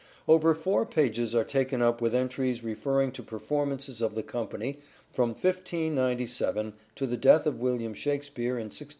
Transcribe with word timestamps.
Over 0.27 0.55
four 0.55 0.87
pages 0.87 1.35
are 1.35 1.43
taken 1.43 1.79
up 1.79 2.01
with 2.01 2.15
entries 2.15 2.63
referring 2.63 3.11
to 3.11 3.21
performances 3.21 4.01
of 4.01 4.15
the 4.15 4.23
company 4.23 4.79
from 5.11 5.29
1597 5.29 6.73
to 6.95 7.05
the 7.05 7.17
death 7.17 7.45
of 7.45 7.61
William 7.61 7.93
Shakspere 7.93 8.57
in 8.57 8.69
1616. 8.73 8.89